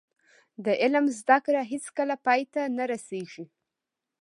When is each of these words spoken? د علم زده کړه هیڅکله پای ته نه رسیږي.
د 0.65 0.67
علم 0.81 1.05
زده 1.19 1.37
کړه 1.45 1.61
هیڅکله 1.71 2.15
پای 2.25 2.41
ته 2.53 2.61
نه 2.77 2.83
رسیږي. 2.91 3.45